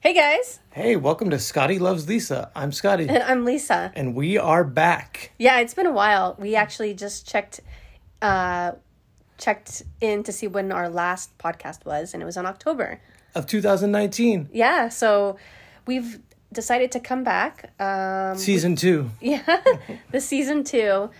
[0.00, 2.50] Hey guys, Hey, welcome to Scotty Loves Lisa.
[2.54, 3.90] I'm Scotty, and I'm Lisa.
[3.94, 5.32] and we are back.
[5.38, 6.36] Yeah, it's been a while.
[6.38, 7.60] We actually just checked
[8.20, 8.72] uh
[9.38, 13.00] checked in to see when our last podcast was and it was in October.
[13.34, 15.36] Of 2019, Yeah, so
[15.86, 16.20] we've
[16.52, 19.10] decided to come back um season two.
[19.20, 19.42] yeah,
[20.12, 21.10] the season 2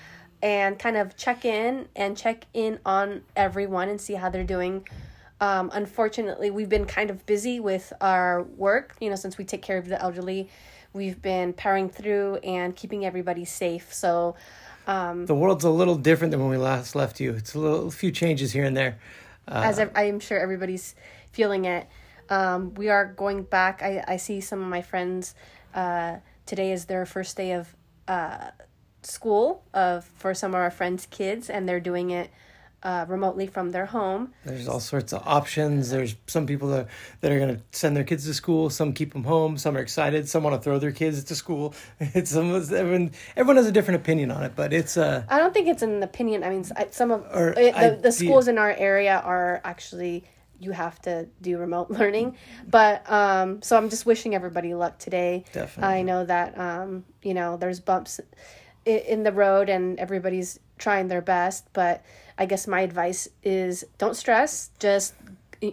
[0.43, 4.87] and kind of check in and check in on everyone and see how they're doing.
[5.41, 9.62] Um, unfortunately, we've been kind of busy with our work, you know, since we take
[9.62, 10.51] care of the elderly.
[10.93, 13.93] We've been powering through and keeping everybody safe.
[13.95, 14.37] So,
[14.87, 17.34] um, The world's a little different than when we last left you.
[17.34, 18.98] It's a little a few changes here and there.
[19.48, 20.95] as I am sure everybody's
[21.33, 21.87] feeling it,
[22.29, 23.83] um, we are going back.
[23.83, 25.34] I, I see some of my friends.
[25.75, 27.75] Uh, today is their first day of
[28.09, 28.51] uh,
[29.03, 32.31] school of for some of our friends' kids, and they're doing it
[32.83, 34.33] uh, remotely from their home.
[34.45, 35.91] There's all sorts of options.
[35.91, 36.89] There's some people that,
[37.20, 38.70] that are going to send their kids to school.
[38.70, 39.59] Some keep them home.
[39.59, 40.29] Some are excited.
[40.29, 41.75] Some want to throw their kids to school.
[42.01, 43.12] It's some everyone.
[43.37, 46.03] Everyone has a different opinion on it, but it's uh I don't think it's an
[46.03, 46.42] opinion.
[46.42, 50.25] I mean, some of Or it, the, the schools in our area are actually
[50.59, 52.37] you have to do remote learning,
[52.69, 55.45] but um, so I'm just wishing everybody luck today.
[55.53, 55.95] Definitely.
[55.95, 58.20] I know that um, you know there's bumps
[58.84, 62.03] in the road and everybody's trying their best, but
[62.39, 64.70] I guess my advice is don't stress.
[64.78, 65.14] Just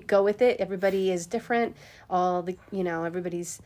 [0.06, 0.60] go with it.
[0.60, 1.76] Everybody is different.
[2.10, 3.62] All the you know everybody's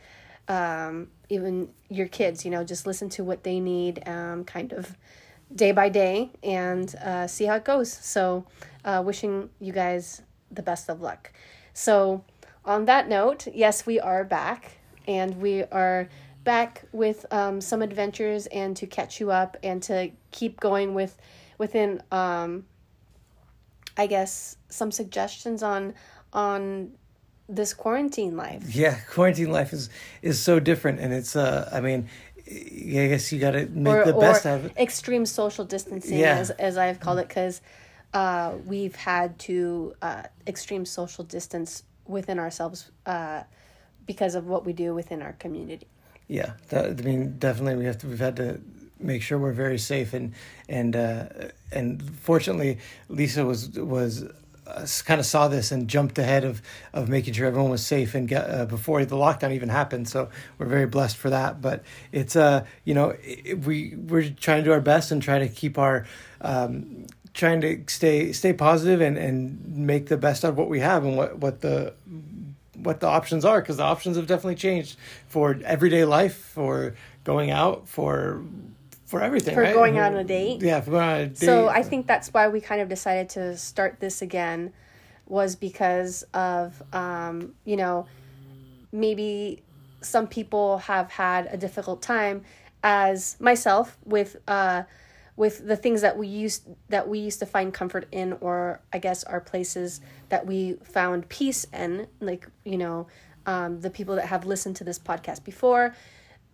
[0.48, 4.96] um, even your kids, you know, just listen to what they need, um, kind of
[5.54, 7.92] day by day, and uh, see how it goes.
[7.92, 8.44] So,
[8.84, 11.32] uh, wishing you guys the best of luck.
[11.74, 12.24] So,
[12.64, 16.08] on that note, yes, we are back, and we are
[16.44, 21.16] back with um, some adventures and to catch you up and to keep going with
[21.58, 22.64] within um,
[23.96, 25.94] I guess some suggestions on
[26.32, 26.92] on
[27.48, 28.74] this quarantine life.
[28.74, 28.98] yeah.
[29.10, 29.90] Quarantine life is
[30.22, 31.68] is so different, and it's uh.
[31.72, 32.08] I mean,
[32.48, 34.72] I guess you got to make or, the best out of it.
[34.76, 36.36] extreme social distancing Yeah.
[36.38, 37.60] as, as i've called it because
[38.14, 43.42] uh, we've had to uh, extreme social distance within ourselves uh,
[44.06, 45.86] because of what we do within our community
[46.32, 48.06] Yeah, that, I mean, definitely we have to.
[48.06, 48.58] We've had to
[48.98, 50.32] make sure we're very safe, and
[50.66, 51.26] and uh,
[51.70, 52.78] and fortunately,
[53.10, 54.22] Lisa was was
[54.66, 56.62] uh, kind of saw this and jumped ahead of
[56.94, 60.08] of making sure everyone was safe and get, uh, before the lockdown even happened.
[60.08, 61.60] So we're very blessed for that.
[61.60, 61.82] But
[62.12, 65.48] it's uh you know i we we're trying to do our best and try to
[65.48, 66.06] keep our.
[66.40, 70.80] Um, trying to stay stay positive and and make the best out of what we
[70.80, 71.94] have and what what the
[72.82, 74.96] what the options are because the options have definitely changed
[75.28, 76.94] for everyday life, for
[77.24, 78.42] going out, for
[79.06, 79.54] for everything.
[79.54, 79.74] For right?
[79.74, 80.62] going out on a date?
[80.62, 81.38] Yeah, for going on a date.
[81.38, 84.72] so i think that's why we kind of decided to start this again
[85.26, 88.06] was because of um, you know
[88.90, 89.62] maybe
[90.00, 92.42] some people have had a difficult time
[92.82, 94.82] as myself with uh
[95.36, 98.98] with the things that we used that we used to find comfort in or i
[98.98, 103.06] guess our places that we found peace in like you know
[103.46, 105.94] um, the people that have listened to this podcast before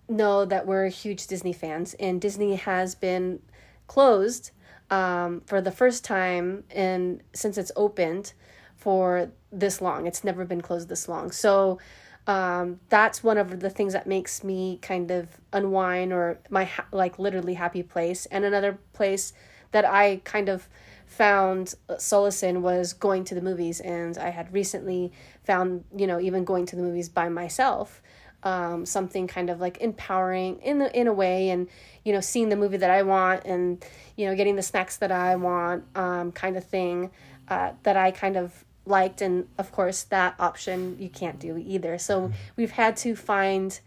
[0.09, 1.95] know that we're huge disney fans.
[1.95, 3.41] And disney has been
[3.87, 4.51] closed
[4.91, 8.33] um, for the first time and since it's opened
[8.77, 10.07] for this long.
[10.07, 11.31] It's never been closed this long.
[11.31, 11.79] So
[12.27, 16.87] um, that's one of the things that makes me kind of unwind or my ha-
[16.93, 18.27] like literally happy place.
[18.27, 19.33] And another place
[19.71, 20.67] that i kind of
[21.07, 23.81] found solace in was going to the movies.
[23.81, 25.13] And i had recently
[25.45, 28.03] found you know even going to the movies by myself
[28.43, 31.69] um, something kind of like empowering in the, in a way and
[32.05, 33.85] you know seeing the movie that i want and
[34.17, 37.11] you know getting the snacks that i want um, kind of thing
[37.49, 41.99] uh, that i kind of liked and of course that option you can't do either.
[41.99, 43.79] So we've had to find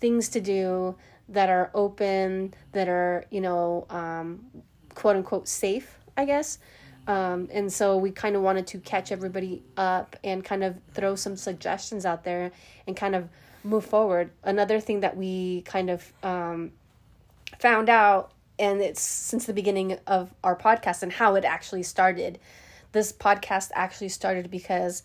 [0.00, 0.96] things to do
[1.28, 4.44] that are open that are you know um,
[4.94, 6.58] quote unquote safe i guess.
[7.06, 11.16] Um, and so we kind of wanted to catch everybody up and kind of throw
[11.16, 12.52] some suggestions out there
[12.86, 13.28] and kind of
[13.64, 14.30] move forward.
[14.44, 16.72] Another thing that we kind of um,
[17.58, 22.38] found out and it's since the beginning of our podcast and how it actually started
[22.92, 25.02] this podcast actually started because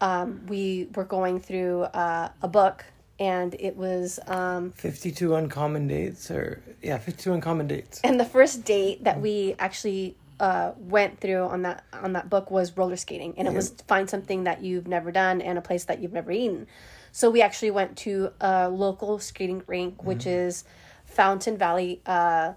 [0.00, 2.84] um, we were going through uh, a book
[3.18, 8.00] and it was um, 52 uncommon dates or yeah 52 uncommon dates.
[8.02, 12.50] And the first date that we actually uh, went through on that on that book
[12.50, 15.84] was roller skating and it was find something that you've never done and a place
[15.84, 16.66] that you've never eaten.
[17.12, 20.64] So we actually went to a local skating rink which is
[21.04, 22.54] fountain valley uh,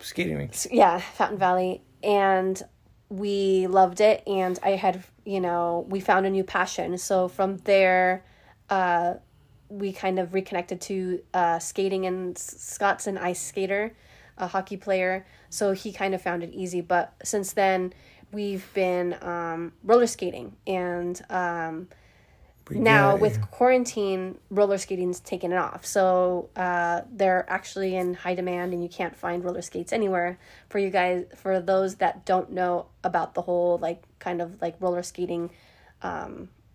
[0.00, 0.54] skating rink.
[0.70, 2.62] yeah, Fountain Valley, and
[3.08, 4.22] we loved it.
[4.26, 6.98] And I had, you know, we found a new passion.
[6.98, 8.24] So from there,
[8.70, 9.14] uh,
[9.68, 13.94] we kind of reconnected to uh, skating, and Scott's an ice skater,
[14.36, 15.26] a hockey player.
[15.50, 16.80] So he kind of found it easy.
[16.80, 17.92] But since then,
[18.32, 21.88] we've been um, roller skating, and um,
[22.70, 23.44] now Yeah, with yeah.
[23.46, 29.16] quarantine roller skating's taken off so uh, they're actually in high demand and you can't
[29.16, 30.38] find roller skates anywhere
[30.68, 34.76] for you guys for those that don't know about the whole like kind of like
[34.80, 35.50] roller skating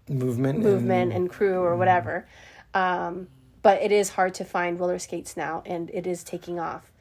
[0.09, 2.27] movement, movement and and crew or whatever
[2.73, 3.27] um,
[3.61, 6.91] but it is hard to find roller skates now and it is taking off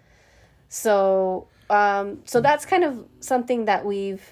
[0.68, 4.22] so um, so that's kind of something that we've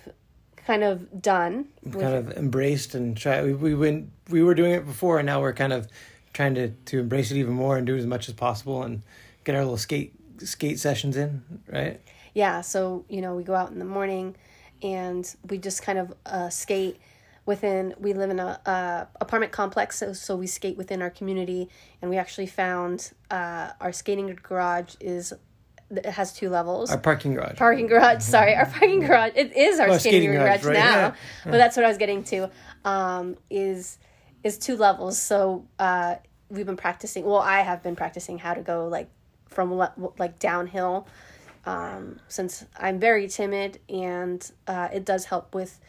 [0.66, 3.42] kind of done kind of embraced and try.
[3.42, 4.10] We, we went.
[4.30, 5.88] We were doing it before, and now we're kind of
[6.32, 9.02] trying to to embrace it even more and do as much as possible and
[9.44, 11.42] get our little skate skate sessions in.
[11.68, 12.00] Right.
[12.34, 14.36] yeah so you know we go out in the morning
[14.82, 16.98] and we just kind of uh, skate
[17.46, 21.68] within we live in a, uh apartment complex so, so we skate within our community
[22.00, 25.32] and we actually found uh, our skating garage is
[25.90, 27.56] it has two levels Our parking garage.
[27.58, 30.74] parking garage sorry our parking garage it is our Oh, skating, skating garage, garage, right,
[30.74, 31.14] now yeah.
[31.44, 32.48] but that's what i was getting to
[32.84, 33.98] um, is
[34.42, 35.20] is two levels.
[35.20, 36.16] So uh,
[36.50, 39.08] we've been practicing well i have been practicing how to go like
[39.48, 39.72] from
[40.18, 41.06] like downhill
[41.66, 45.80] um, since i'm very timid and uh, it does help with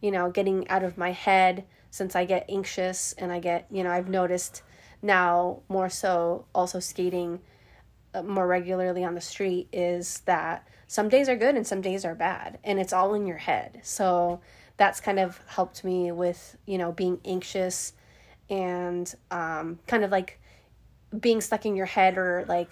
[0.00, 3.82] you know getting out of my head since i get anxious and i get you
[3.82, 4.62] know i've noticed
[5.00, 7.40] now more so also skating
[8.14, 12.04] uh, more regularly on the street is that some days are good and some days
[12.04, 13.80] are bad and it's all in your head.
[13.82, 14.40] So
[14.78, 17.92] that's kind of helped me with you know being anxious
[18.50, 20.40] and um, kind of like
[21.18, 22.70] being stuck in your head or like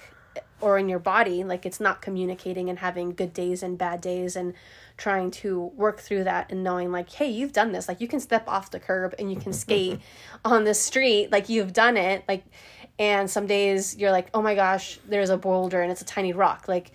[0.61, 4.37] or in your body like it's not communicating and having good days and bad days
[4.37, 4.55] and
[4.97, 7.89] trying to work through that and knowing like hey you've done this.
[7.89, 10.01] Like you can step off the curb and you can skate
[10.45, 11.31] on the street.
[11.31, 12.25] Like you've done it.
[12.27, 12.45] Like
[12.99, 16.33] and some days you're like oh my gosh there's a boulder and it's a tiny
[16.33, 16.67] rock.
[16.69, 16.93] Like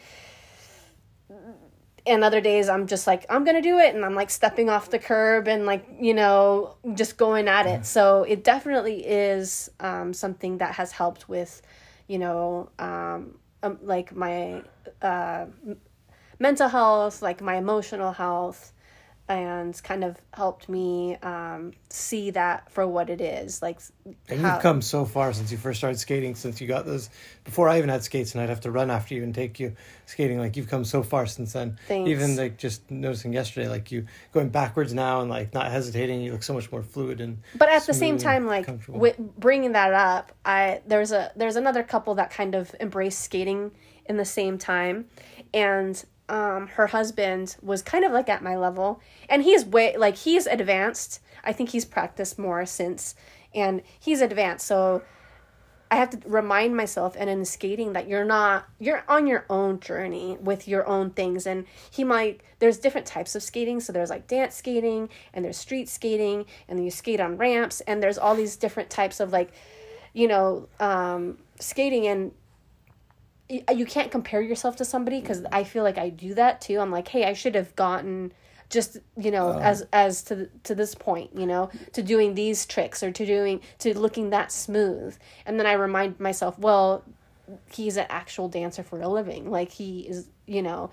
[2.05, 4.89] and other days I'm just like I'm gonna do it and I'm like stepping off
[4.89, 7.85] the curb and like you know just going at it.
[7.85, 11.61] So it definitely is um, something that has helped with
[12.07, 14.63] you know um, um, like my
[15.01, 15.45] uh,
[16.39, 18.73] mental health like my emotional health
[19.29, 23.79] and kind of helped me um, see that for what it is like
[24.27, 26.35] And how- you've come so far since you first started skating.
[26.35, 27.09] Since you got those,
[27.45, 29.75] before I even had skates, and I'd have to run after you and take you
[30.05, 30.37] skating.
[30.37, 31.77] Like you've come so far since then.
[31.87, 32.09] Thanks.
[32.09, 36.21] Even like just noticing yesterday, like you going backwards now and like not hesitating.
[36.21, 37.37] You look so much more fluid and.
[37.55, 41.83] but at the same time like with bringing that up i there's a there's another
[41.83, 43.71] couple that kind of embraced skating
[44.05, 45.05] in the same time
[45.53, 49.01] and um her husband was kind of like at my level.
[49.29, 51.19] And he's way like he's advanced.
[51.43, 53.15] I think he's practiced more since.
[53.53, 54.65] And he's advanced.
[54.67, 55.01] So
[55.91, 59.81] I have to remind myself and in skating that you're not you're on your own
[59.81, 61.45] journey with your own things.
[61.45, 63.81] And he might there's different types of skating.
[63.81, 67.81] So there's like dance skating and there's street skating and you skate on ramps.
[67.81, 69.51] And there's all these different types of like
[70.13, 72.07] you know um skating.
[72.07, 72.31] And
[73.73, 76.79] you can't compare yourself to somebody because I feel like I do that too.
[76.79, 78.33] I'm like, hey, I should have gotten
[78.69, 79.59] just you know uh.
[79.59, 83.59] as as to to this point you know to doing these tricks or to doing
[83.79, 85.15] to looking that smooth.
[85.45, 87.03] And then i remind myself well
[87.73, 89.51] he's an actual dancer for a living.
[89.51, 90.91] Like he is you know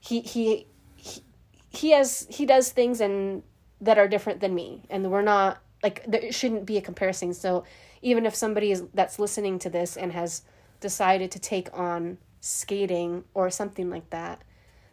[0.00, 0.66] he he
[0.96, 1.22] he,
[1.68, 3.42] he has he does things and
[3.80, 4.82] that are different than me.
[4.90, 7.34] And we're not like there shouldn't be a comparison.
[7.34, 7.64] So
[8.02, 10.42] even if somebody is that's listening to this and has
[10.80, 14.42] decided to take on skating or something like that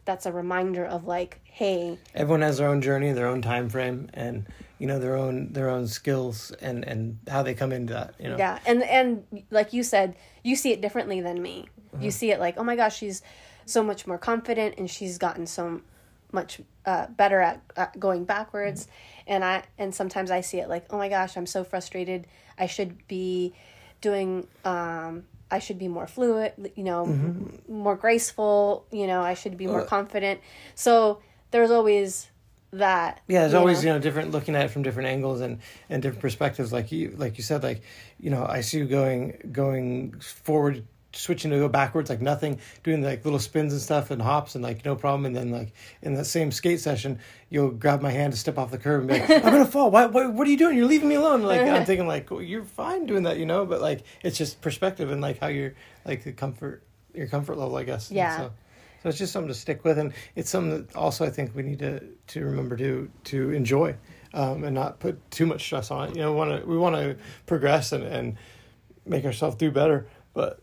[0.06, 4.10] that's a reminder of like hey everyone has their own journey, their own time frame,
[4.14, 4.46] and
[4.78, 8.14] you know their own their own skills and and how they come into that.
[8.20, 8.38] You know.
[8.38, 11.68] Yeah, and and like you said, you see it differently than me.
[12.00, 13.22] You see it like, oh my gosh, she's
[13.66, 15.80] so much more confident, and she's gotten so
[16.34, 18.90] much uh, better at, at going backwards.
[19.28, 22.28] And I and sometimes I see it like, oh my gosh, I'm so frustrated.
[22.60, 23.54] I should be
[24.02, 24.48] doing.
[24.64, 27.72] Um, I should be more fluid, you know, mm-hmm.
[27.72, 28.86] more graceful.
[28.92, 30.42] You know, I should be more uh, confident.
[30.74, 31.20] So
[31.52, 32.30] there's always
[32.74, 33.22] that.
[33.28, 33.90] Yeah, there's you always know?
[33.90, 35.60] you know different looking at it from different angles and
[35.90, 36.74] and different perspectives.
[36.74, 37.82] Like you like you said, like
[38.20, 40.86] you know I see you going going forward,
[41.18, 44.64] switching to go backwards, like nothing, doing like little spins and stuff and hops and
[44.64, 45.26] like no problem.
[45.26, 47.20] And then like in that same skate session,
[47.50, 49.92] you'll grab my hand to step off the curb and be like, "I'm gonna fall.
[49.92, 50.28] Why, why?
[50.28, 50.78] What are you doing?
[50.78, 53.66] You're leaving me alone." Like I'm thinking like well, you're fine doing that, you know.
[53.66, 55.74] But like it's just perspective and like how you're
[56.06, 58.12] like the comfort your comfort level, I guess.
[58.12, 58.38] Yeah.
[58.38, 58.52] So,
[59.04, 61.64] So it's just something to stick with, and it's something that also I think we
[61.64, 63.96] need to to remember to to enjoy,
[64.34, 66.16] um, and not put too much stress on it.
[66.16, 68.38] You know, want to we want to progress and and
[69.06, 70.60] make ourselves do better, but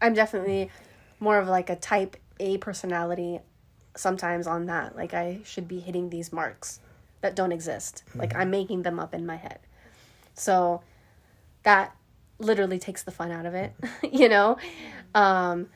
[0.00, 0.70] I'm definitely
[1.18, 3.40] more of like a type A personality
[3.96, 4.96] sometimes on that.
[4.96, 6.80] Like I should be hitting these marks
[7.20, 8.02] that don't exist.
[8.10, 8.20] Mm-hmm.
[8.20, 9.58] Like I'm making them up in my head.
[10.34, 10.82] So
[11.62, 11.94] that
[12.38, 13.74] literally takes the fun out of it,
[14.10, 14.56] you know?
[15.14, 15.68] Um,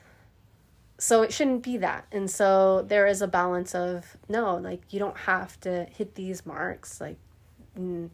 [0.98, 2.06] so it shouldn't be that.
[2.12, 6.46] And so there is a balance of no, like you don't have to hit these
[6.46, 7.00] marks.
[7.00, 7.18] Like,
[7.78, 8.08] mm,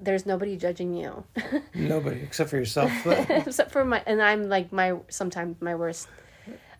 [0.00, 1.24] there's nobody judging you.
[1.74, 2.90] nobody except for yourself.
[3.06, 6.08] except for my, and I'm like my sometimes my worst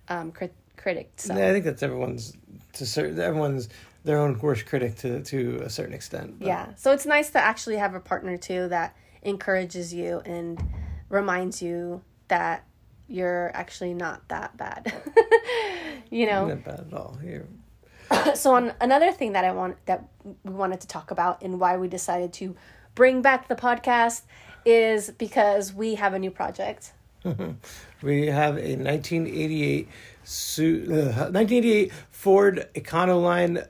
[0.09, 1.13] um, crit- critic.
[1.17, 1.37] So.
[1.37, 2.37] Yeah, I think that's everyone's
[2.75, 3.69] to certain everyone's
[4.05, 6.39] their own worst critic to to a certain extent.
[6.39, 6.47] But.
[6.47, 10.63] Yeah, so it's nice to actually have a partner too that encourages you and
[11.09, 12.65] reminds you that
[13.07, 14.93] you're actually not that bad.
[16.11, 17.19] you know, not bad at all.
[17.23, 17.47] Here.
[18.35, 21.77] so on another thing that I want that we wanted to talk about and why
[21.77, 22.57] we decided to
[22.95, 24.23] bring back the podcast
[24.65, 26.93] is because we have a new project.
[28.03, 29.89] we have a 1988
[30.25, 33.67] su- uh, 1988 Ford Econoline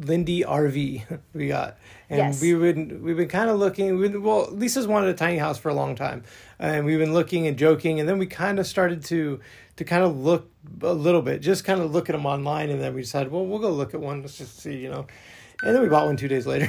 [0.00, 1.76] Lindy RV we got,
[2.08, 2.40] and yes.
[2.40, 3.98] we would we've been kind of looking.
[3.98, 6.24] We, well, Lisa's wanted a tiny house for a long time,
[6.58, 9.40] and we've been looking and joking, and then we kind of started to
[9.76, 10.50] to kind of look
[10.82, 13.44] a little bit, just kind of look at them online, and then we decided, well,
[13.44, 15.06] we'll go look at one, let's just see, you know.
[15.62, 16.68] And then we bought one two days later.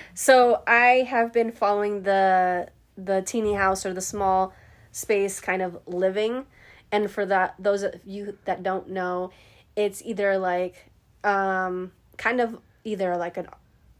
[0.14, 4.52] so I have been following the the teeny house or the small
[4.92, 6.46] space kind of living,
[6.90, 9.30] and for that those of you that don't know,
[9.76, 10.90] it's either like
[11.22, 13.46] um kind of either like an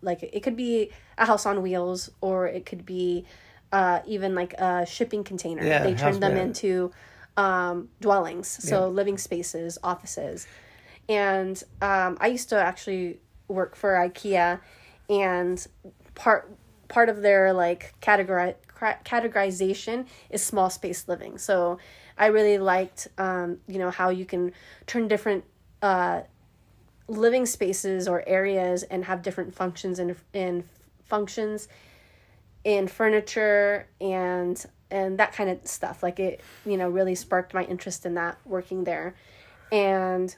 [0.02, 3.24] like it could be a house on wheels or it could be
[3.72, 5.64] uh, even like a shipping container.
[5.64, 6.48] Yeah, they turn them man.
[6.48, 6.90] into
[7.36, 8.86] um, dwellings, so yeah.
[8.86, 10.46] living spaces, offices.
[11.08, 13.20] And um, I used to actually
[13.50, 14.60] work for IKEA,
[15.08, 15.66] and
[16.14, 16.50] part
[16.88, 18.56] part of their like categori-
[19.04, 21.38] categorization is small space living.
[21.38, 21.78] So
[22.18, 24.52] I really liked, um, you know, how you can
[24.86, 25.44] turn different
[25.82, 26.22] uh,
[27.08, 30.64] living spaces or areas and have different functions and and
[31.04, 31.68] functions
[32.62, 37.64] in furniture and and that kind of stuff like it you know really sparked my
[37.64, 39.14] interest in that working there
[39.72, 40.36] and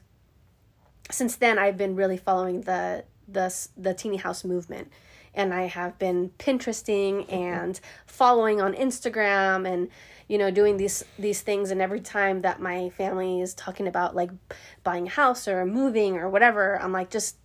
[1.11, 4.91] since then i've been really following the the the teeny house movement.
[5.35, 9.89] And i have been pinteresting and following on instagram and
[10.29, 11.71] you know doing these these things.
[11.71, 14.31] And every time that my family is talking about like
[14.85, 17.37] buying a house or moving or whatever i'm like just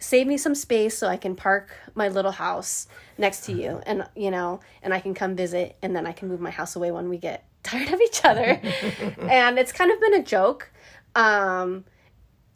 [0.00, 4.04] save me some space so i can park my little house next to you and
[4.16, 6.90] you know and i can come visit and then i can move my house away
[6.90, 8.60] when we get tired of each other.
[9.20, 10.70] And it's kind of been a joke.
[11.14, 11.84] Um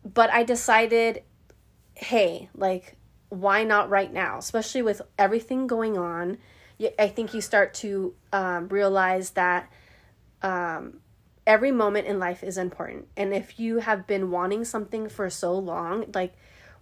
[0.04, 1.22] but i decided
[1.94, 2.96] hey like
[3.28, 6.38] why not right now especially with everything going on
[6.98, 9.70] I think you start to um, realize that
[10.42, 11.00] um,
[11.46, 13.08] every moment in life is important.
[13.16, 16.34] And if you have been wanting something for so long, like,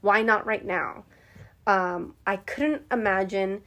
[0.03, 1.05] why not right now?
[1.67, 3.63] Um, I couldn't imagine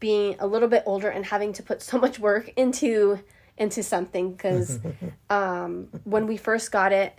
[0.00, 3.20] being a little bit older and having to put so much work into
[3.56, 4.80] into something because
[5.30, 7.16] um, when we first got it,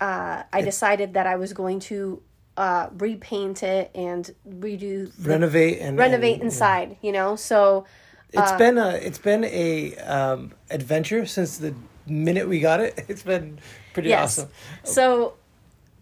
[0.00, 2.22] uh, I decided that I was going to
[2.56, 6.90] uh, repaint it and redo the, renovate and renovate and, inside.
[6.90, 6.96] Yeah.
[7.02, 7.86] You know, so
[8.32, 11.74] it's been a it's been a um, adventure since the
[12.06, 13.04] minute we got it.
[13.08, 13.58] It's been
[13.92, 14.38] pretty yes.
[14.38, 14.50] awesome.
[14.82, 15.34] So,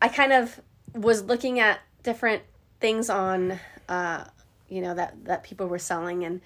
[0.01, 0.61] I kind of
[0.95, 2.43] was looking at different
[2.81, 3.59] things on,
[3.89, 4.25] uh,
[4.69, 6.41] you know, that that people were selling, and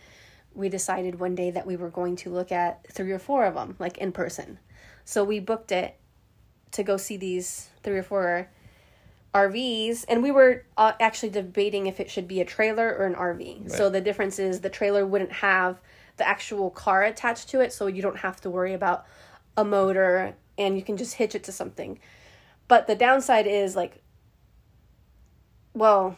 [0.55, 3.55] we decided one day that we were going to look at three or four of
[3.55, 4.59] them, like in person.
[5.05, 5.97] So we booked it
[6.76, 8.49] to go see these three or four
[9.35, 13.14] RVs, and we were uh, actually debating if it should be a trailer or an
[13.14, 13.62] RV.
[13.62, 13.71] Right.
[13.71, 15.80] So the difference is the trailer wouldn't have
[16.16, 19.04] the actual car attached to it, so you don't have to worry about
[19.56, 21.99] a motor and you can just hitch it to something.
[22.68, 24.02] But the downside is like,
[25.75, 26.16] well,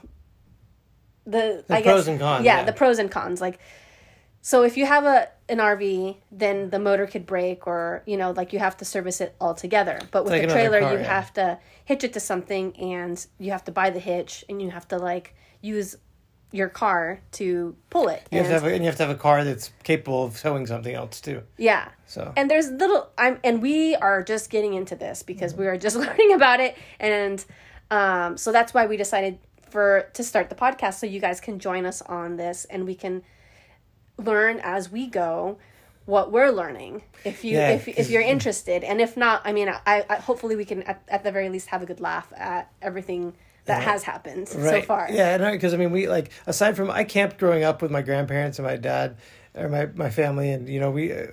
[1.27, 2.45] the, the I pros guess, and cons.
[2.45, 3.41] Yeah, yeah, the pros and cons.
[3.41, 3.59] Like,
[4.41, 8.33] so if you have a an RV, then the motor could break, or you know,
[8.33, 9.99] like you have to service it all together.
[10.11, 11.05] But with like a trailer, car, you yeah.
[11.05, 14.71] have to hitch it to something, and you have to buy the hitch, and you
[14.71, 15.97] have to like use
[16.51, 18.27] your car to pull it.
[18.31, 20.25] You and, have to have a, and you have to have a car that's capable
[20.25, 21.43] of towing something else too.
[21.57, 21.89] Yeah.
[22.07, 25.63] So and there's little I'm and we are just getting into this because mm-hmm.
[25.63, 27.45] we are just learning about it, and
[27.91, 29.39] um, so that's why we decided
[29.71, 32.95] for to start the podcast so you guys can join us on this and we
[32.95, 33.23] can
[34.19, 35.57] learn as we go
[36.05, 38.83] what we're learning if you Yeah, if, if you're interested.
[38.85, 41.69] And if not i mean i, I hopefully we can at, at the very least
[41.69, 43.35] have a good laugh at everything
[43.67, 45.09] that has happened so far.
[45.11, 48.01] Yeah, no, because I mean, we like aside from I camped growing up with my
[48.01, 49.19] grandparents and my dad
[49.55, 51.27] or my my family, and you know, we uh,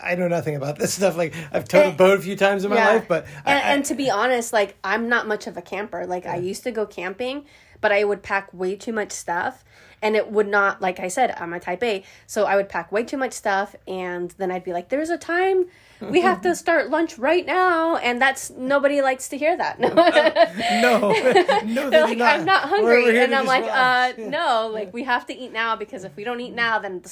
[0.00, 1.16] I know nothing about this stuff.
[1.16, 3.72] Like I've towed a boat a few times in my life, but I, and, I-
[3.74, 6.06] and to be honest like i'm not much of a camper.
[6.06, 7.46] Like i used to go camping
[7.80, 9.64] but i would pack way too much stuff
[10.02, 12.90] and it would not like i said i'm a type a so i would pack
[12.90, 15.66] way too much stuff and then i'd be like there's a time
[16.08, 19.78] we have to start lunch right now and that's nobody likes to hear that.
[20.80, 21.10] No,
[21.66, 22.34] no, They're like not.
[22.40, 24.28] i'm not hungry and i'm like uh Yeah.
[24.30, 27.02] no like we have to eat now because if we don't eat now then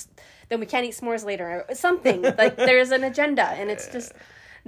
[0.49, 2.23] then we can't eat s'mores later or something.
[2.23, 4.13] Like there's an agenda and it's just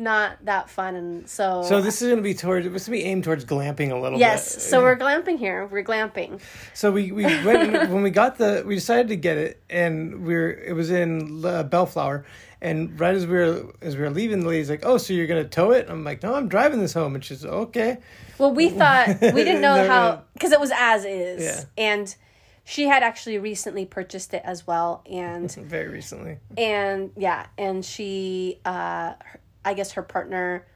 [0.01, 2.67] not that fun and so So this is going to be towards.
[2.69, 4.21] This to be aimed towards glamping a little bit.
[4.21, 4.63] Yes, bit.
[4.63, 5.67] so we're glamping here.
[5.67, 6.41] We're glamping.
[6.75, 10.35] So we we went when we got the we decided to get it and we
[10.35, 12.25] are it was in uh, Bellflower
[12.63, 15.27] and right as we were as we were leaving the lady's like oh so you're
[15.27, 17.99] gonna tow it I'm like no I'm driving this home and she's okay
[18.39, 19.89] Well, we thought we didn't know No, no.
[19.89, 21.65] how because it was as is, Yeah.
[21.77, 22.15] and
[22.65, 28.61] she had actually recently purchased it as well, and very recently and yeah, and she,
[28.65, 30.67] uh, her- I guess her partner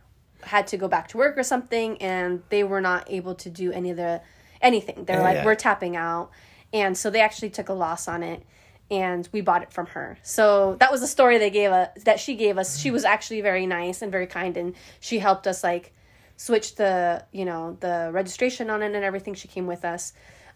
[0.42, 3.72] had to go back to work or something, and they were not able to do
[3.72, 4.20] any of the
[4.60, 5.04] anything.
[5.04, 5.44] They're Yeah, like, yeah.
[5.44, 6.30] we're tapping out,
[6.72, 8.42] and so they actually took a loss on it.
[8.90, 10.18] And we bought it from her.
[10.22, 12.78] So that was the story they gave us that she gave us.
[12.78, 15.94] She was actually very nice and very kind and she helped us like
[16.36, 20.12] switch the you know the registration on it and everything she came with us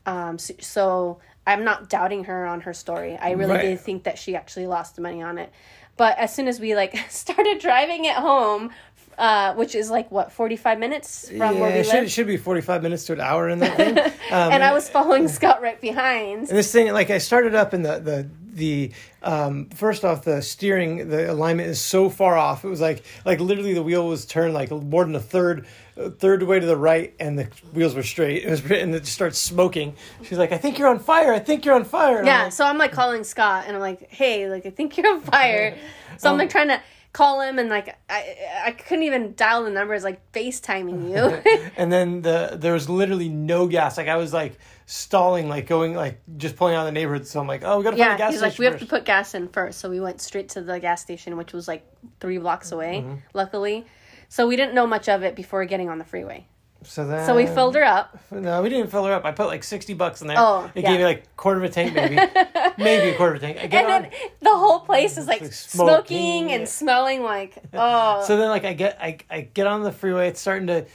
[0.06, 3.62] um so, so i'm not doubting her on her story i really Right.
[3.62, 5.50] did think that she actually lost the money on it
[5.98, 8.70] but as soon as we like started driving it home
[9.18, 12.04] uh which is like what 45 minutes from yeah where we it should, live?
[12.04, 13.98] it should be 45 minutes to an hour in that thing.
[14.30, 16.40] Um, and i was following scott right behind.
[16.50, 18.28] And this thing, like I started up in the the
[18.58, 22.64] the um, first off the steering, the alignment is so far off.
[22.64, 26.10] It was like like literally the wheel was turned like more than a third a
[26.10, 28.44] third way to the right, and the wheels were straight.
[28.44, 29.96] It was and it just starts smoking.
[30.22, 31.32] She's like, "I think you're on fire.
[31.32, 33.74] I think you're on fire." And I'm yeah like, so i'm like calling scott and
[33.76, 35.76] i'm like hey like i think you're on fire
[36.18, 36.80] so i'm Um, like trying to
[37.12, 41.24] call him and like i i couldn't even dial the numbers like facetiming you
[41.76, 43.96] and then the there was literally no gas.
[43.96, 44.58] Like I was like
[44.90, 47.26] stalling, like going like just pulling out of the neighborhood.
[47.26, 48.78] So I'm like, "Oh, we gotta find a Yeah, gas he's station." like, we have
[48.80, 49.78] to put gas in first.
[49.80, 51.86] So we went straight to the gas station, which was like
[52.20, 53.16] three blocks away, Mm-hmm.
[53.34, 53.84] luckily.
[54.30, 56.46] So we didn't know much of it before getting on the freeway.
[56.84, 58.16] So then, So we filled her up.
[58.30, 59.24] No, we didn't fill her up.
[59.24, 60.36] I put like sixty bucks in there.
[60.38, 60.90] Oh, it yeah.
[60.90, 62.14] gave me like quarter of a tank, maybe,
[62.78, 63.58] maybe a quarter of a tank.
[63.60, 64.02] I get And on.
[64.02, 66.06] then the whole place is like like smoking,
[66.46, 66.52] smoking.
[66.52, 68.22] and smelling like, oh.
[68.26, 70.28] So then, like, I get, I, I get on the freeway.
[70.28, 70.86] It's starting to,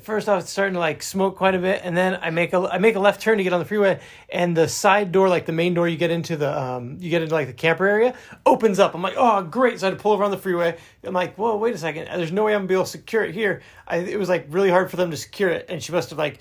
[0.00, 2.58] first off, it's starting to like smoke quite a bit, and then I make a,
[2.58, 5.46] I make a left turn to get on the freeway, and the side door, like
[5.46, 8.14] the main door, you get into the, um, you get into like the camper area,
[8.46, 8.94] opens up.
[8.94, 9.80] I'm like, oh, great!
[9.80, 10.76] So I had to pull over on the freeway.
[11.04, 12.06] I'm like, whoa, wait a second.
[12.06, 13.62] There's no way I'm gonna be able to secure it here.
[13.86, 16.18] I, it was like really hard for them to secure it, and she must have
[16.18, 16.38] like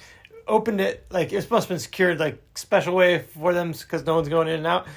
[0.47, 4.15] opened it, like it must have been secured like special way for them because no
[4.15, 4.87] one's going in and out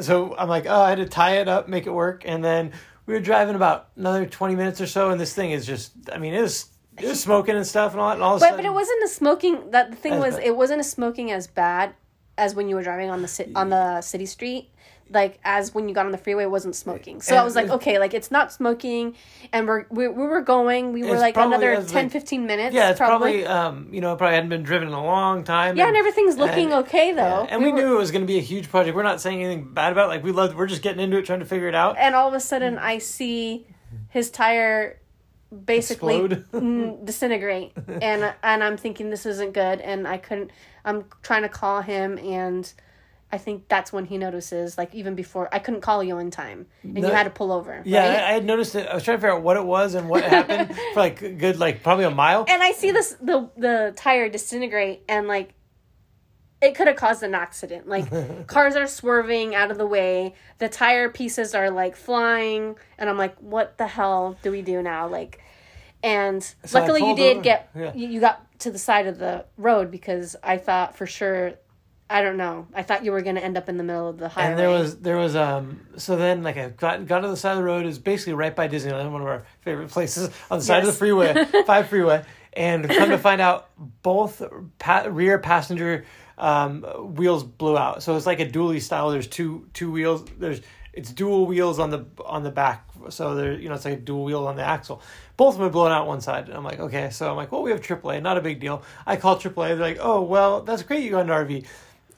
[0.00, 2.72] so I'm like, oh, I had to tie it up, make it work, and then
[3.06, 6.18] we were driving about another twenty minutes or so, and this thing is just, I
[6.18, 6.66] mean, it was,
[6.98, 8.72] it was smoking and stuff, and all that, and all of but, sudden, but it
[8.74, 10.44] wasn't a smoking, that the thing was, bad.
[10.44, 11.94] it wasn't a smoking as bad
[12.38, 14.70] as when you were driving on the, ci- on the city street.
[15.08, 17.20] Like as when you got on the freeway, it wasn't smoking.
[17.22, 19.14] So I was like, okay, like it's not smoking,
[19.52, 20.92] and we're we, we were going.
[20.92, 22.74] We were like probably another as, 10, like- 15 minutes.
[22.74, 25.76] yeah, it's probably, um, you know, it probably hadn't been driven in a long time.
[25.76, 27.44] Yeah, and everything's looking and- okay though.
[27.44, 28.96] yeah, and we, were- knew it was going to be a huge project.
[28.96, 30.08] We're not saying anything bad about it.
[30.08, 31.96] Like we loved, we're just getting into it, trying to figure it out.
[31.98, 33.64] and all of a sudden I see
[34.08, 34.98] his tire
[35.64, 36.28] basically
[37.04, 40.50] disintegrate, and and I'm thinking this isn't good, and I couldn't.
[40.84, 42.72] I'm trying to call him, and
[43.32, 44.78] I think that's when he notices.
[44.78, 47.08] Like even before, I couldn't call you in time, and No.
[47.08, 47.82] you had to pull over.
[47.84, 48.18] Yeah, right?
[48.24, 48.86] I, I had noticed it.
[48.86, 51.30] I was trying to figure out what it was and what happened for like a
[51.30, 52.44] good, like probably a mile.
[52.48, 55.54] and I see this the the tire disintegrate and like
[56.62, 57.88] it could have caused an accident.
[57.88, 63.10] Like cars are swerving out of the way, the tire pieces are like flying, and
[63.10, 65.08] I'm like, what the hell do we do now?
[65.08, 65.40] Like,
[66.02, 67.42] and So luckily you did over.
[67.44, 67.92] get Yeah.
[67.94, 71.52] you, you got to the side of the road because I thought for sure.
[72.08, 72.68] I don't know.
[72.72, 74.50] I thought you were going to end up in the middle of the highway.
[74.50, 77.50] And there was there was um so then like I got got to the side
[77.52, 80.64] of the road is basically right by Disneyland, one of our favorite places on the
[80.64, 81.34] side of the freeway,
[81.66, 83.70] five freeway, and come to find out
[84.02, 84.40] both
[84.78, 86.04] pa- rear passenger
[86.38, 88.02] um, wheels blew out.
[88.02, 89.10] So it's like a dually style.
[89.10, 90.24] There's two two wheels.
[90.38, 90.60] There's
[90.92, 92.88] it's dual wheels on the on the back.
[93.10, 95.02] So there you know it's like a dual wheel on the axle.
[95.36, 96.48] Both of them are blown out one side.
[96.48, 97.10] And I'm like okay.
[97.10, 98.82] So I'm like well we have AAA, not a big deal.
[99.06, 99.68] I call AAA.
[99.68, 101.66] They're like oh well that's great you got an RV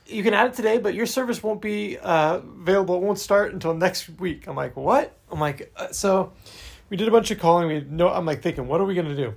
[0.09, 2.97] you can add it today, but your service won't be uh, available.
[2.97, 4.47] It won't start until next week.
[4.47, 5.15] I'm like, what?
[5.31, 6.33] I'm like, uh, so
[6.89, 7.69] we did a bunch of calling.
[7.69, 8.09] We know.
[8.09, 9.35] I'm like thinking, what are we gonna do?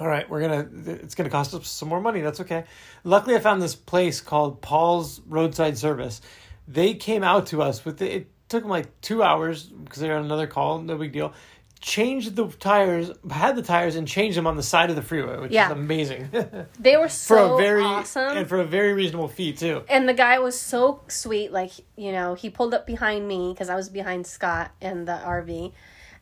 [0.00, 0.68] All right, we're gonna.
[0.86, 2.20] It's gonna cost us some more money.
[2.20, 2.64] That's okay.
[3.04, 6.20] Luckily, I found this place called Paul's Roadside Service.
[6.68, 10.08] They came out to us with the, it took them like two hours because they
[10.08, 10.78] were on another call.
[10.80, 11.32] No big deal.
[11.80, 15.38] Changed the tires, had the tires, and changed them on the side of the freeway,
[15.38, 15.66] which Yeah.
[15.66, 16.28] is amazing
[16.80, 18.36] They were for so a very awesome.
[18.36, 19.84] and for a very reasonable fee too.
[19.88, 23.68] and the guy was so sweet like you know he pulled up behind me because
[23.70, 25.72] i was behind scott in the rv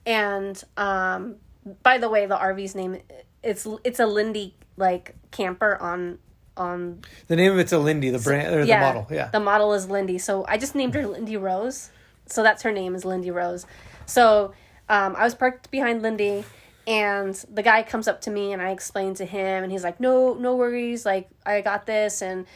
[0.05, 1.37] and um
[1.83, 2.99] by the way the rv's name
[3.47, 6.19] it's it's a lindy like camper on
[6.57, 9.07] on The name of it's a Lindy, the brand or yeah the model.
[9.15, 9.29] Yeah.
[9.29, 10.19] the model is lindy.
[10.19, 11.91] So i just named her lindy rose.
[12.27, 13.67] So that's her name is lindy rose.
[14.07, 14.53] So
[14.89, 16.45] um i was parked behind lindy
[16.87, 20.01] and the guy comes up to me and i explain to him and he's like
[20.01, 21.05] no no worries.
[21.05, 22.23] Like i got this.
[22.23, 22.47] And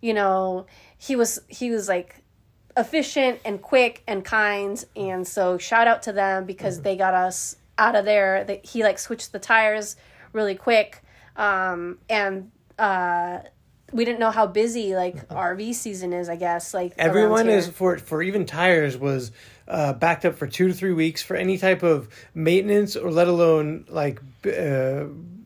[0.00, 0.66] you know
[0.98, 2.22] he was he was like
[2.76, 4.84] efficient and quick and kind.
[4.96, 8.42] And so shout out to them because they got us out of there.
[8.44, 9.96] That he like switched the tires
[10.34, 11.02] really quick
[11.36, 13.38] um and uh
[13.92, 17.98] we didn't know how busy like rv season is i guess like Everyone is for
[17.98, 19.32] for even tires was
[19.66, 23.28] uh, backed up for two to three weeks for any type of maintenance or let
[23.28, 25.04] alone like uh,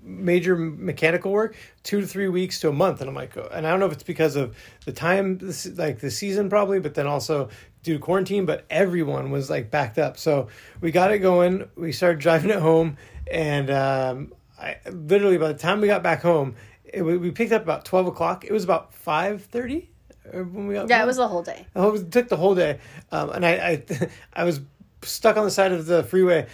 [0.09, 1.55] major mechanical work.
[1.83, 3.93] Two to three weeks to a month, and I'm like, and I don't know if
[3.93, 5.39] it's because of the time,
[5.77, 7.49] like the season probably, but then also
[7.83, 8.45] due to quarantine.
[8.45, 10.49] But everyone was like backed up, so
[10.81, 11.69] we got it going.
[11.77, 12.97] We started driving it home,
[13.31, 16.55] and um, I literally by the time we got back home.
[16.85, 18.45] It, we we picked up about twelve o'clock.
[18.45, 19.91] It was about five thirty
[20.33, 21.05] when we got yeah home.
[21.05, 22.79] it was the whole day it took the whole day,
[23.13, 24.61] um, and I, I I was
[25.03, 26.47] stuck on the side of the freeway,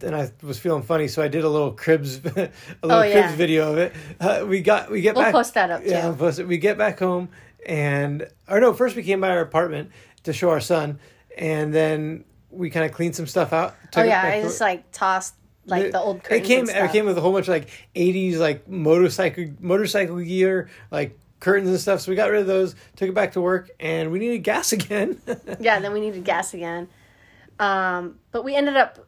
[0.00, 2.50] and I was feeling funny, so I did a little cribs, a little
[2.84, 3.12] Oh, yeah.
[3.22, 3.92] cribs video of it.
[4.20, 5.32] Uh, we got we get We'll back.
[5.34, 6.46] post that up, Yeah, post it.
[6.46, 7.28] We get back home,
[7.66, 9.90] and or no, first we came by our apartment
[10.24, 10.98] to show our son,
[11.36, 13.74] and then we kind of cleaned some stuff out.
[13.96, 15.34] oh yeah i just like tossed
[15.66, 16.42] like the old curtains.
[16.42, 20.68] it came it came with a whole bunch of like 80s like motorcycle motorcycle gear
[20.90, 22.00] like curtains and stuff.
[22.00, 24.72] So we got rid of those took it back to work and we needed gas
[24.78, 25.20] again.
[25.58, 26.88] Yeah then we needed gas again.
[27.58, 29.06] Um but we ended up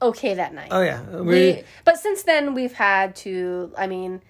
[0.00, 0.68] okay that night.
[0.70, 1.02] Oh yeah.
[1.02, 4.22] We, we but since then we've had to i mean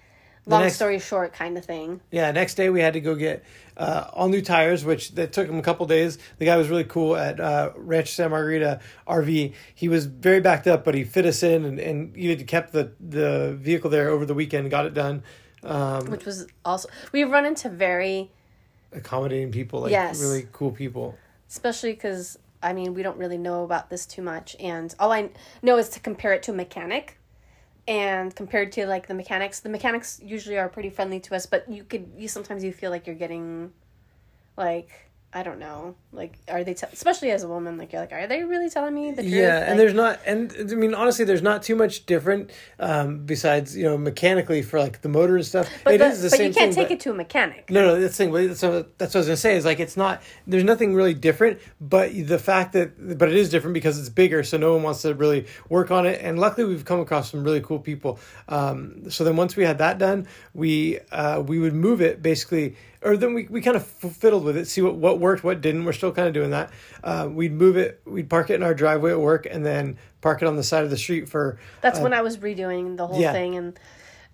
[0.45, 2.01] long next- story short kind of thing.
[2.11, 3.43] Yeah next day we had to go get
[3.77, 6.17] uh, all new tires which that took him a couple days.
[6.37, 10.67] The guy was really cool at uh, rancho santa margarita rv he was very backed
[10.67, 14.25] up but he fit us in and, and even kept the the vehicle there over
[14.25, 15.23] the weekend got it done.
[15.63, 18.29] Um, which was also we've run into very
[18.91, 20.21] accommodating people like Yes.
[20.21, 21.17] really cool people.
[21.49, 24.55] Especially because i mean we don't really know about this too much.
[24.59, 25.29] And all i
[25.61, 27.17] know is to compare it to a mechanic
[27.87, 31.69] and compared to like the mechanics the mechanics usually are pretty friendly to us but
[31.69, 33.71] you could you sometimes you feel like you're getting
[34.57, 35.95] like I don't know.
[36.11, 38.93] Like, are they, t- especially as a woman, like, you're like, are they really telling
[38.93, 39.33] me the truth?
[39.33, 43.25] Yeah, Like, and there's not, and I mean, honestly, there's not too much different um,
[43.25, 45.67] besides you know mechanically for like the motor and stuff.
[45.83, 47.69] but, It the, is the but same you can't thing, take it to a mechanic.
[47.71, 48.31] No, no, that's the thing.
[48.31, 49.55] what, that's what I was gonna say.
[49.55, 50.21] Is like it's not.
[50.45, 54.43] There's nothing really different, but the fact that, but it is different because it's bigger,
[54.43, 56.21] so no one wants to really work on it.
[56.21, 58.19] And luckily, we've come across some really cool people.
[58.47, 62.75] Um, so then once we had that done, we uh, we would move it basically,
[63.03, 65.85] or then we, we kind of fiddled with it, see what what worked, what didn't.
[65.85, 66.71] We're still kind of doing that.
[67.03, 70.41] Uh, we'd move it, we'd park it in our driveway at work, and then park
[70.41, 73.17] it on the side of the street for That's when I was redoing the whole
[73.17, 73.31] Uh, yeah.
[73.33, 73.79] thing and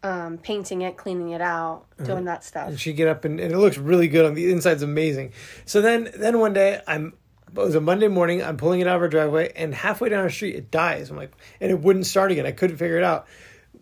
[0.02, 2.06] um, painting it, cleaning it out, Uh-huh.
[2.06, 2.70] doing that stuff.
[2.70, 5.34] and she get up and, and it looks really good on the inside's amazing
[5.66, 7.12] so then then one day i'm
[7.52, 10.20] it was a monday morning i'm pulling it out of our driveway and halfway down
[10.22, 13.04] our street it dies i'm like and it wouldn't start again i couldn't figure it
[13.04, 13.28] out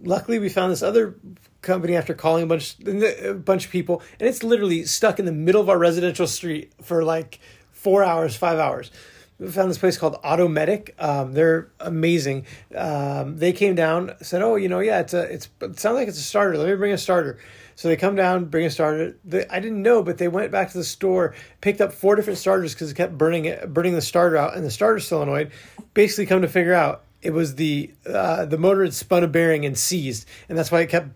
[0.02, 1.15] luckily we found this other
[1.62, 5.32] company after calling a bunch a bunch of people and it's literally stuck in the
[5.32, 7.39] middle of our residential street for like
[7.72, 8.91] four hours five hours
[9.39, 10.91] we found this place called Automedic.
[11.00, 12.46] Um, they're amazing.
[12.76, 16.08] Um, they came down, said, "Oh, you know, yeah, it's a, it's, it sounds like
[16.08, 16.58] it's a starter.
[16.58, 17.38] Let me bring a starter."
[17.76, 19.15] So they come down, bring a starter.
[19.24, 22.39] They, I didn't know, but they went back to the store, picked up four different
[22.39, 25.52] starters because it kept burning it, burning the starter out, and the starter solenoid.
[25.93, 29.65] Basically, come to figure out it was the uh, the motor had spun a bearing
[29.65, 31.10] and seized, and that's why it kept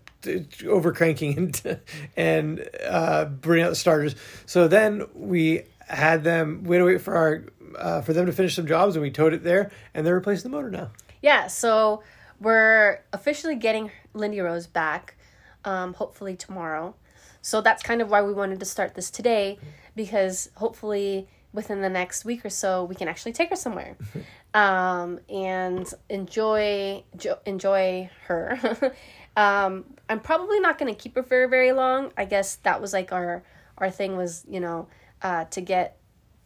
[0.68, 1.80] over cranking and
[2.16, 4.16] and uh, out the starters.
[4.46, 6.64] So then we had them.
[6.64, 7.44] We had to wait for our
[7.78, 10.52] uh, for them to finish some jobs, and we towed it there, and they're replacing
[10.52, 10.90] the motor now.
[11.22, 12.04] Yeah, so
[12.40, 15.16] we're officially getting Lindy Rose back,
[15.64, 16.96] um, hopefully tomorrow.
[17.42, 19.58] So that's kind of why we wanted to start this today,
[19.96, 23.98] because hopefully within the next week or so we can actually take her somewhere,
[24.54, 28.94] um, and enjoy jo- enjoy her.
[29.36, 32.12] um, I'm probably not going to keep her for very long.
[32.18, 33.44] I guess that was like our
[33.78, 34.88] our thing was you know
[35.22, 35.98] uh, to get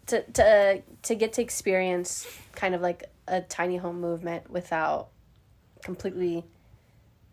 [0.08, 5.08] to to uh, to get to experience kind of like a tiny home movement without
[5.84, 6.43] completely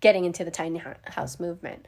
[0.01, 1.87] getting into the tiny house movement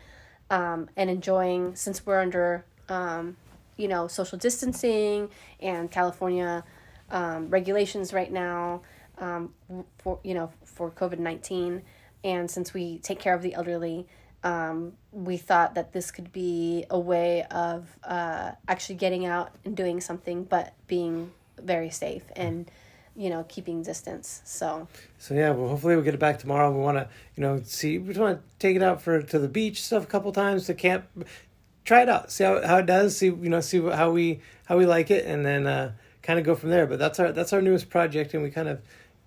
[0.50, 3.37] um, and enjoying since we're under um,
[3.77, 6.64] you know social distancing and California
[7.11, 8.83] um, regulations right now
[9.18, 9.55] um,
[9.98, 11.83] for you know for COVID nineteen,
[12.25, 14.07] and since we take care of the elderly,
[14.43, 19.77] um, we thought that this could be a way of uh, actually getting out and
[19.77, 21.31] doing something, but being
[21.63, 22.71] very safe and
[23.17, 24.43] you know keeping distance.
[24.45, 26.71] So so yeah, well hopefully we'll get it back tomorrow.
[26.73, 29.49] We want to you know see we want to take it out for to the
[29.49, 31.07] beach stuff a couple times to camp.
[31.85, 33.17] Try it out, see how, how it does.
[33.17, 36.45] See you know see how we how we like it, and then uh, kind of
[36.45, 36.87] go from there.
[36.87, 38.83] But that's our that's our newest project, and we kind of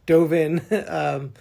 [0.06, 0.62] dove in.
[0.88, 1.34] um,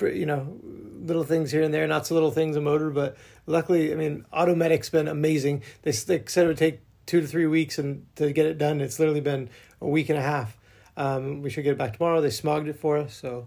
[0.00, 0.58] you know,
[1.00, 4.24] little things here and there, not so little things a motor, but luckily, I mean,
[4.32, 5.62] Automedic's been amazing.
[5.82, 8.80] They, they said it would take two to three weeks and to get it done.
[8.80, 10.56] It's literally been a week and a half.
[10.96, 12.20] Um, we should get it back tomorrow.
[12.20, 13.46] They smogged it for us, so.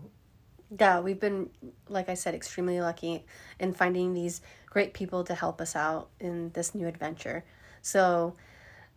[0.77, 1.49] Yeah, we've been,
[1.89, 3.25] like I said, extremely lucky
[3.59, 7.45] in finding these great people to help us out in this new adventure.
[7.81, 8.35] So,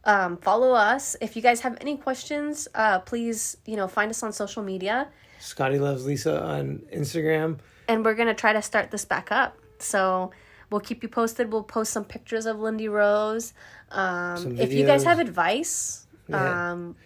[0.04, 1.16] um, follow us.
[1.20, 5.09] If you guys have any questions, uh, please, you know, find us on social media
[5.40, 7.59] Scotty Loves Lisa on Instagram.
[7.88, 9.57] And we're going to try to start this back up.
[9.79, 10.31] So
[10.70, 11.53] we'll keep you posted.
[11.53, 13.55] We'll post some pictures of Lindy Rose.
[13.90, 16.72] Um, if you guys have advice, yeah.
[16.72, 16.96] um,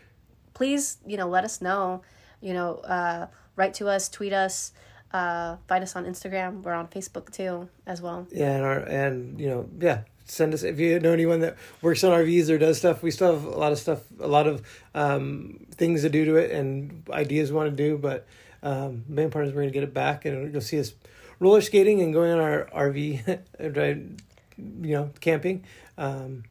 [0.54, 2.02] please, you know, let us know.
[2.40, 4.72] You know, uh, write to us, tweet us,
[5.12, 6.62] uh, find us on Instagram.
[6.62, 8.26] We're on Facebook too, as well.
[8.32, 12.04] Yeah, and our and you know, yeah, send us if you know anyone that works
[12.04, 13.02] on RVs or does stuff.
[13.02, 14.62] We still have a lot of stuff, a lot of
[14.94, 17.98] um, things to do to it, and ideas we want to do.
[17.98, 18.26] But
[18.62, 20.94] um, main part is we're gonna get it back, and you'll see us
[21.40, 24.16] roller skating and going on our RV drive,
[24.56, 25.64] you know, camping.
[25.98, 26.44] Um,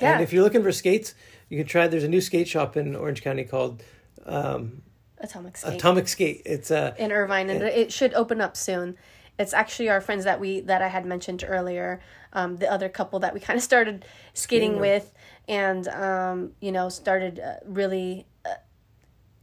[0.00, 0.14] yeah.
[0.14, 1.14] And if you're looking for skates,
[1.48, 1.88] you can try.
[1.88, 3.82] There's a new skate shop in Orange County called.
[4.24, 4.82] Um,
[5.18, 5.74] Atomic Skate.
[5.74, 6.42] Atomic Skate.
[6.44, 8.96] It's uh in Irvine, and it should open up soon.
[9.38, 12.00] It's actually our friends that we that I had mentioned earlier
[12.36, 14.80] um, the other couple that we kind of started skating yeah.
[14.80, 15.12] with
[15.48, 18.50] and um, you know started uh, really uh,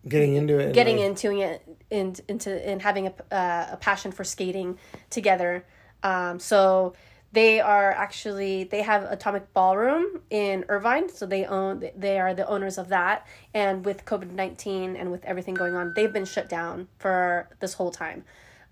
[0.08, 1.08] getting into it getting like...
[1.08, 4.78] into it and into and having a, uh, a passion for skating
[5.10, 5.66] together
[6.04, 6.94] um, so
[7.32, 12.48] they are actually they have atomic ballroom in irvine so they own they are the
[12.48, 13.26] owners of that
[13.56, 17.92] and with covid-19 and with everything going on they've been shut down for this whole
[17.92, 18.24] time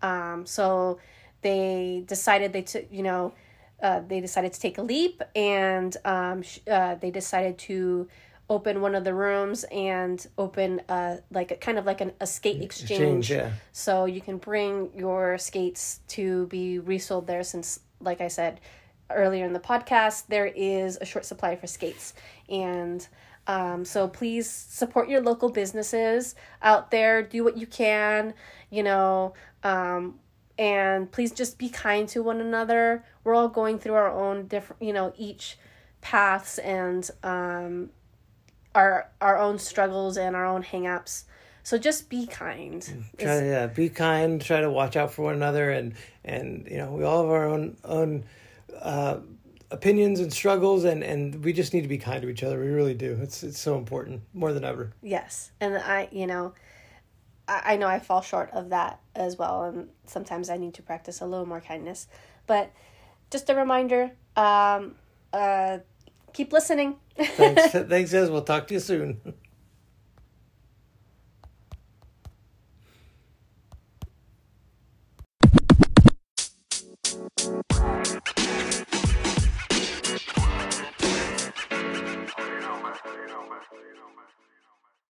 [0.03, 0.99] um, so
[1.41, 3.33] they decided they took you know
[3.81, 8.07] uh, they decided to take a leap and um, sh- uh, they decided to
[8.49, 12.27] open one of the rooms and open uh, like a kind of like an, a
[12.27, 13.31] skate exchange.
[13.31, 13.51] exchange yeah.
[13.71, 18.59] So you can bring your skates to be resold there since, like I said
[19.09, 22.13] earlier in the podcast, there is a short supply for skates.
[22.49, 23.07] And
[23.47, 27.23] um, so please support your local businesses out there.
[27.23, 28.33] Do what you can,
[28.69, 29.33] you know.
[29.63, 30.19] Um,
[30.57, 33.03] and please just be kind to one another.
[33.23, 35.57] We're all going through our own different you know each
[36.01, 37.89] paths and um
[38.73, 41.25] our our own struggles and our own hangups.
[41.63, 42.81] So just be kind.
[43.17, 46.77] Try to, yeah be kind try to watch out for one another and and you
[46.77, 48.23] know we all have our own own
[48.81, 49.17] uh
[49.69, 52.59] opinions and struggles and and we just need to be kind to each other.
[52.59, 53.17] We really do.
[53.21, 54.91] It's it's so important more than ever.
[55.01, 56.53] Yes and i you know
[57.51, 61.21] I, know I fall short of that as well, and sometimes I need to practice
[61.21, 62.07] a little more kindness.
[62.47, 62.71] But
[63.29, 64.95] just a reminder, um,
[65.33, 65.79] uh,
[66.33, 66.95] keep listening.
[67.17, 68.29] thanks, thanks, guys.
[68.29, 69.21] We'll talk to you soon.